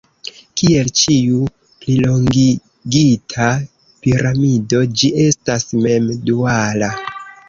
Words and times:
Kiel 0.59 0.87
ĉiu 0.99 1.41
plilongigita 1.83 3.49
piramido, 4.07 4.81
ĝi 5.03 5.11
estas 5.27 5.67
mem-duala. 5.85 6.91